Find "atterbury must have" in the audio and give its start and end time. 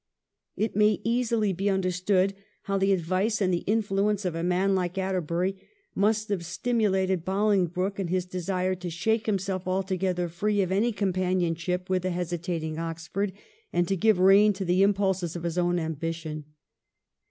4.97-6.43